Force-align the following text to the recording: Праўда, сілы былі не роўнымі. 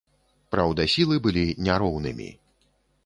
Праўда, 0.53 0.87
сілы 0.95 1.19
былі 1.27 1.43
не 1.67 1.77
роўнымі. 1.85 2.29